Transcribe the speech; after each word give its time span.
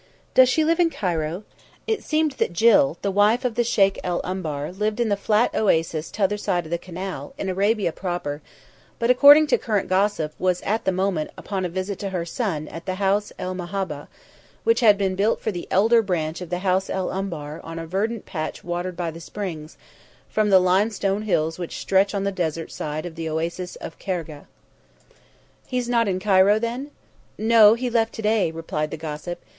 Does 0.33 0.49
she 0.49 0.65
live 0.65 0.79
in 0.79 0.89
Cairo?" 0.89 1.43
It 1.85 2.03
seemed 2.03 2.31
that 2.39 2.53
Jill, 2.53 2.97
the 3.03 3.11
wife 3.11 3.45
of 3.45 3.53
the 3.53 3.63
Sheikh 3.63 3.99
el 4.03 4.19
Umbar, 4.23 4.71
lived 4.71 4.99
in 4.99 5.09
the 5.09 5.15
Flat 5.15 5.53
Oasis 5.53 6.09
t'other 6.09 6.37
side 6.37 6.65
of 6.65 6.71
the 6.71 6.79
Canal, 6.79 7.35
in 7.37 7.49
Arabia 7.49 7.91
proper, 7.91 8.41
but, 8.97 9.11
according 9.11 9.45
to 9.45 9.59
current 9.59 9.87
gossip, 9.89 10.33
was 10.39 10.59
at 10.63 10.85
the 10.85 10.91
moment 10.91 11.29
upon 11.37 11.65
a 11.65 11.69
visit 11.69 11.99
to 11.99 12.09
her 12.09 12.25
son 12.25 12.67
at 12.69 12.87
the 12.87 12.95
House 12.95 13.29
'an 13.37 13.55
Mahabbha, 13.57 14.07
which 14.63 14.79
had 14.79 14.97
been 14.97 15.13
built 15.13 15.39
for 15.39 15.51
the 15.51 15.67
elder 15.69 16.01
branch 16.01 16.41
of 16.41 16.49
the 16.49 16.65
House 16.65 16.89
el 16.89 17.11
Umbar 17.11 17.61
on 17.63 17.77
a 17.77 17.85
verdant 17.85 18.25
patch 18.25 18.63
watered 18.63 18.97
by 18.97 19.11
the 19.11 19.21
springs, 19.21 19.77
from 20.27 20.49
the 20.49 20.57
limestone 20.57 21.21
hills 21.21 21.59
which 21.59 21.77
stretch 21.77 22.15
on 22.15 22.23
the 22.23 22.31
desert 22.31 22.71
side 22.71 23.05
of 23.05 23.13
the 23.13 23.29
Oasis 23.29 23.75
of 23.75 23.99
Khargegh. 23.99 24.47
"He's 25.67 25.87
not 25.87 26.07
in 26.07 26.19
Cairo, 26.19 26.57
then?" 26.57 26.89
"No; 27.37 27.75
he 27.75 27.87
left 27.87 28.13
to 28.13 28.23
day," 28.23 28.49
replied 28.49 28.89
the 28.89 28.97
gossip. 28.97 29.43